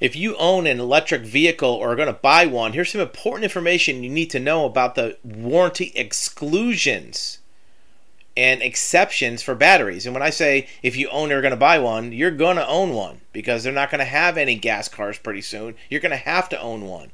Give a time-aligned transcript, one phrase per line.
[0.00, 3.44] if you own an electric vehicle or are going to buy one, here's some important
[3.44, 7.38] information you need to know about the warranty exclusions
[8.36, 10.04] and exceptions for batteries.
[10.04, 12.56] And when I say if you own or are going to buy one, you're going
[12.56, 15.74] to own one because they're not going to have any gas cars pretty soon.
[15.88, 17.12] You're going to have to own one.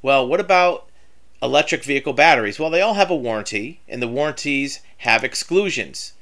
[0.00, 0.88] Well, what about
[1.42, 2.58] electric vehicle batteries?
[2.58, 6.14] Well, they all have a warranty, and the warranties have exclusions.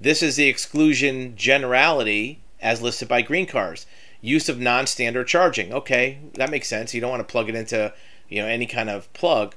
[0.00, 3.86] This is the exclusion generality as listed by Green Cars
[4.20, 5.72] use of non-standard charging.
[5.72, 6.94] Okay, that makes sense.
[6.94, 7.92] You don't want to plug it into,
[8.28, 9.54] you know, any kind of plug.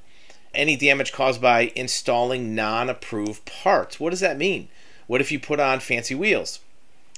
[0.53, 3.99] Any damage caused by installing non-approved parts.
[3.99, 4.67] What does that mean?
[5.07, 6.59] What if you put on fancy wheels?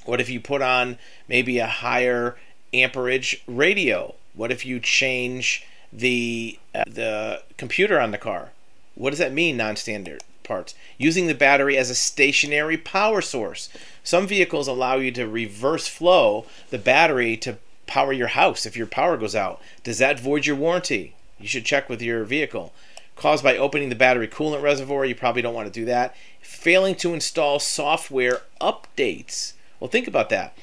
[0.04, 2.36] What if you put on maybe a higher
[2.72, 4.14] amperage radio?
[4.34, 8.50] What if you change the uh, the computer on the car?
[8.94, 10.74] What does that mean non-standard parts?
[10.98, 13.68] Using the battery as a stationary power source.
[14.04, 18.86] Some vehicles allow you to reverse flow the battery to power your house if your
[18.86, 19.60] power goes out.
[19.82, 21.14] Does that void your warranty?
[21.38, 22.72] You should check with your vehicle.
[23.16, 26.16] Caused by opening the battery coolant reservoir, you probably don't want to do that.
[26.40, 29.52] Failing to install software updates.
[29.78, 30.56] Well, think about that.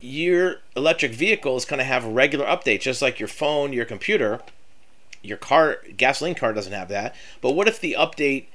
[0.00, 4.40] Your electric vehicle is going to have regular updates, just like your phone, your computer.
[5.22, 7.14] Your car, gasoline car doesn't have that.
[7.40, 8.46] But what if the update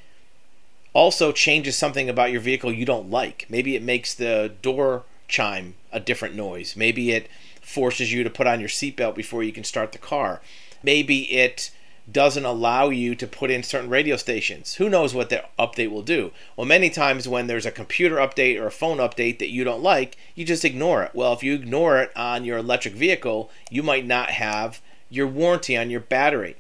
[0.93, 3.45] also changes something about your vehicle you don't like.
[3.49, 6.75] Maybe it makes the door chime a different noise.
[6.75, 7.27] Maybe it
[7.61, 10.41] forces you to put on your seatbelt before you can start the car.
[10.83, 11.71] Maybe it
[12.11, 14.75] doesn't allow you to put in certain radio stations.
[14.75, 16.31] Who knows what the update will do?
[16.55, 19.81] Well, many times when there's a computer update or a phone update that you don't
[19.81, 21.11] like, you just ignore it.
[21.13, 25.77] Well, if you ignore it on your electric vehicle, you might not have your warranty
[25.77, 26.57] on your battery.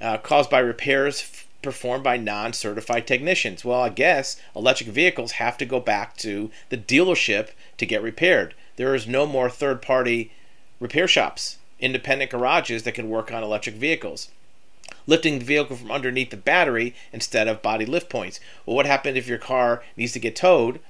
[0.00, 1.20] Uh, caused by repairs
[1.62, 3.64] performed by non certified technicians.
[3.64, 8.54] Well, I guess electric vehicles have to go back to the dealership to get repaired.
[8.76, 10.32] There is no more third party
[10.80, 14.28] repair shops, independent garages that can work on electric vehicles.
[15.06, 18.40] Lifting the vehicle from underneath the battery instead of body lift points.
[18.66, 20.80] Well, what happens if your car needs to get towed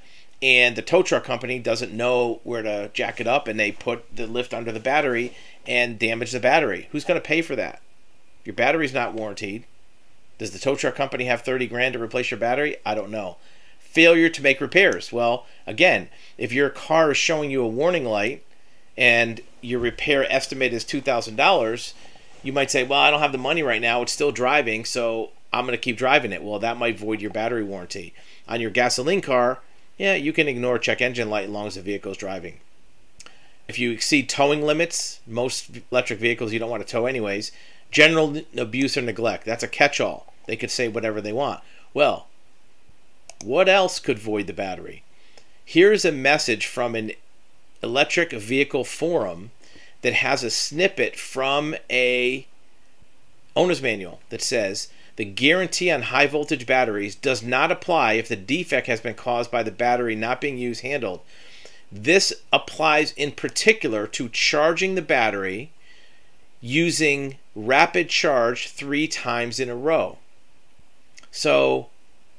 [0.43, 4.05] and the tow truck company doesn't know where to jack it up and they put
[4.15, 5.35] the lift under the battery
[5.67, 6.89] and damage the battery?
[6.91, 7.81] Who's going to pay for that?
[8.45, 9.65] Your battery's not warranted
[10.39, 12.77] does the tow truck company have 30 grand to replace your battery?
[12.85, 13.37] I don't know.
[13.79, 15.13] Failure to make repairs.
[15.13, 18.45] Well, again, if your car is showing you a warning light
[18.97, 21.93] and your repair estimate is $2,000,
[22.43, 24.03] you might say, Well, I don't have the money right now.
[24.03, 26.43] It's still driving, so I'm going to keep driving it.
[26.43, 28.15] Well, that might void your battery warranty.
[28.49, 29.61] On your gasoline car,
[29.99, 32.61] yeah, you can ignore check engine light as long as the vehicle is driving.
[33.69, 37.53] If you exceed towing limits, most electric vehicles you don't want to tow anyways.
[37.93, 40.33] General abuse or neglect, that's a catch all.
[40.47, 41.61] They could say whatever they want.
[41.95, 42.27] Well,
[43.45, 45.05] what else could void the battery?
[45.65, 47.13] Here's a message from an
[47.83, 49.51] electric vehicle forum
[50.01, 52.47] that has a snippet from a
[53.55, 58.37] owner's manual that says the guarantee on high voltage batteries does not apply if the
[58.37, 61.21] defect has been caused by the battery not being used handled.
[61.91, 65.71] This applies in particular to charging the battery
[66.61, 70.19] using rapid charge three times in a row.
[71.31, 71.89] So,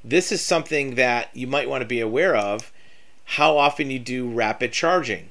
[0.03, 2.71] this is something that you might want to be aware of
[3.25, 5.29] how often you do rapid charging.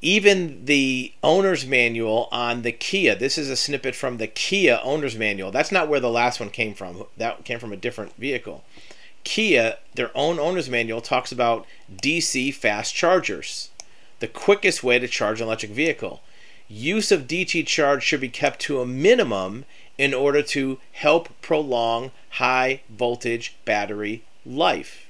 [0.00, 5.16] Even the owner's manual on the Kia, this is a snippet from the Kia owner's
[5.16, 5.50] manual.
[5.50, 7.04] That's not where the last one came from.
[7.16, 8.64] That came from a different vehicle.
[9.24, 13.70] Kia, their own owner's manual, talks about DC fast chargers,
[14.20, 16.22] the quickest way to charge an electric vehicle.
[16.68, 19.64] Use of DC charge should be kept to a minimum
[19.96, 25.08] in order to help prolong high voltage battery life.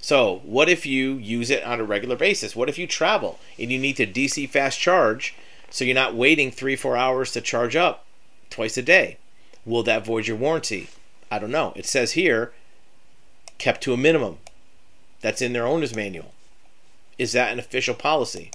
[0.00, 2.56] So, what if you use it on a regular basis?
[2.56, 5.34] What if you travel and you need to DC fast charge
[5.68, 8.04] so you're not waiting three, four hours to charge up
[8.48, 9.18] twice a day?
[9.64, 10.88] Will that void your warranty?
[11.30, 11.72] I don't know.
[11.76, 12.52] It says here,
[13.58, 14.38] kept to a minimum.
[15.20, 16.32] That's in their owner's manual.
[17.18, 18.50] Is that an official policy?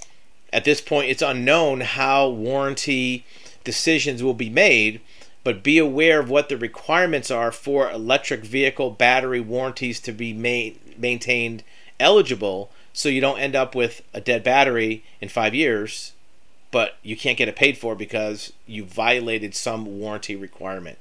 [0.52, 3.24] At this point, it's unknown how warranty
[3.64, 5.00] decisions will be made
[5.46, 10.32] but be aware of what the requirements are for electric vehicle battery warranties to be
[10.32, 11.62] ma- maintained
[12.00, 16.14] eligible so you don't end up with a dead battery in five years,
[16.72, 20.98] but you can't get it paid for because you violated some warranty requirement.